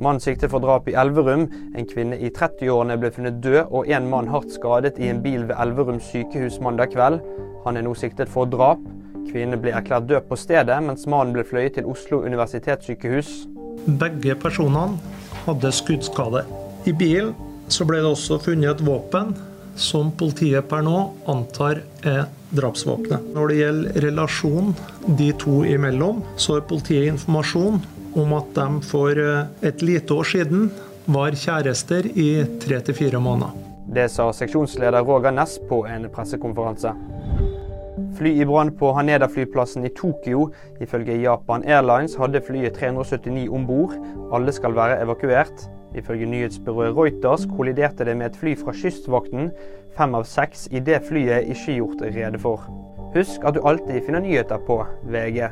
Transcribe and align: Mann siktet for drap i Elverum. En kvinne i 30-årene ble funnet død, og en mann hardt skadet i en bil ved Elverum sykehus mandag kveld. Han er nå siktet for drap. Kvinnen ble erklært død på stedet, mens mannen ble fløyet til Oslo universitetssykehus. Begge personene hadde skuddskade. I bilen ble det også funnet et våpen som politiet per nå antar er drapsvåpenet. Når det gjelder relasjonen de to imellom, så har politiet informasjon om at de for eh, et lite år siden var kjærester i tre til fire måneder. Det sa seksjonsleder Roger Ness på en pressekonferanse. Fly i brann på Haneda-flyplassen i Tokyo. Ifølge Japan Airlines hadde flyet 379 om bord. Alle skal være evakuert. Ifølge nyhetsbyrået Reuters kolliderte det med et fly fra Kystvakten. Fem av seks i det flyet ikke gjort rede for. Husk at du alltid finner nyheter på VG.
Mann 0.00 0.20
siktet 0.20 0.48
for 0.50 0.62
drap 0.64 0.86
i 0.88 0.94
Elverum. 0.96 1.42
En 1.76 1.84
kvinne 1.84 2.16
i 2.16 2.30
30-årene 2.32 2.94
ble 2.96 3.10
funnet 3.12 3.42
død, 3.44 3.66
og 3.76 3.90
en 3.92 4.06
mann 4.08 4.30
hardt 4.32 4.54
skadet 4.54 4.96
i 4.96 5.10
en 5.12 5.20
bil 5.20 5.44
ved 5.50 5.58
Elverum 5.60 5.98
sykehus 6.00 6.56
mandag 6.64 6.94
kveld. 6.94 7.20
Han 7.66 7.76
er 7.76 7.84
nå 7.84 7.92
siktet 8.00 8.32
for 8.32 8.48
drap. 8.48 8.80
Kvinnen 9.28 9.60
ble 9.60 9.74
erklært 9.76 10.08
død 10.08 10.24
på 10.30 10.40
stedet, 10.40 10.80
mens 10.80 11.04
mannen 11.04 11.36
ble 11.36 11.44
fløyet 11.44 11.76
til 11.76 11.92
Oslo 11.92 12.22
universitetssykehus. 12.24 13.34
Begge 14.00 14.38
personene 14.40 14.96
hadde 15.44 15.76
skuddskade. 15.76 16.46
I 16.88 16.96
bilen 16.96 17.36
ble 17.68 18.00
det 18.00 18.08
også 18.08 18.40
funnet 18.40 18.72
et 18.72 18.84
våpen 18.88 19.36
som 19.76 20.08
politiet 20.16 20.68
per 20.72 20.84
nå 20.84 20.98
antar 21.28 21.84
er 22.08 22.30
drapsvåpenet. 22.52 23.32
Når 23.36 23.48
det 23.48 23.60
gjelder 23.60 24.04
relasjonen 24.08 24.74
de 25.20 25.32
to 25.36 25.62
imellom, 25.68 26.24
så 26.36 26.56
har 26.56 26.68
politiet 26.68 27.12
informasjon 27.12 27.80
om 28.14 28.32
at 28.36 28.54
de 28.56 28.68
for 28.86 29.18
eh, 29.18 29.68
et 29.68 29.82
lite 29.82 30.14
år 30.14 30.28
siden 30.28 30.70
var 31.06 31.34
kjærester 31.34 32.06
i 32.14 32.44
tre 32.62 32.80
til 32.84 32.94
fire 32.94 33.20
måneder. 33.20 33.54
Det 33.92 34.06
sa 34.10 34.28
seksjonsleder 34.32 35.04
Roger 35.04 35.34
Ness 35.34 35.58
på 35.68 35.82
en 35.90 36.06
pressekonferanse. 36.12 36.94
Fly 38.16 38.30
i 38.40 38.44
brann 38.46 38.70
på 38.78 38.92
Haneda-flyplassen 38.96 39.84
i 39.84 39.90
Tokyo. 39.96 40.50
Ifølge 40.80 41.18
Japan 41.22 41.64
Airlines 41.66 42.14
hadde 42.16 42.40
flyet 42.46 42.78
379 42.78 43.48
om 43.50 43.66
bord. 43.66 43.96
Alle 44.32 44.52
skal 44.52 44.76
være 44.76 45.00
evakuert. 45.02 45.66
Ifølge 45.94 46.26
nyhetsbyrået 46.26 46.96
Reuters 46.96 47.48
kolliderte 47.56 48.04
det 48.04 48.16
med 48.16 48.30
et 48.30 48.38
fly 48.40 48.54
fra 48.56 48.72
Kystvakten. 48.72 49.50
Fem 49.96 50.14
av 50.14 50.24
seks 50.24 50.68
i 50.70 50.80
det 50.80 51.02
flyet 51.08 51.50
ikke 51.52 51.76
gjort 51.80 52.06
rede 52.14 52.40
for. 52.40 52.64
Husk 53.12 53.44
at 53.44 53.58
du 53.58 53.66
alltid 53.66 54.00
finner 54.06 54.24
nyheter 54.24 54.60
på 54.66 54.80
VG. 55.04 55.50